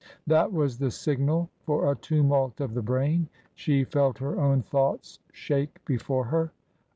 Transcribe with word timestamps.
That 0.25 0.51
was 0.51 0.79
the 0.79 0.89
signal 0.89 1.51
for 1.59 1.91
a 1.91 1.95
tumult 1.95 2.59
of 2.59 2.73
the 2.73 2.81
brain. 2.81 3.29
She 3.53 3.83
felt 3.83 4.17
her 4.17 4.39
own 4.39 4.63
thoughts 4.63 5.19
shake 5.31 5.79
before 5.85 6.25
her. 6.25 6.51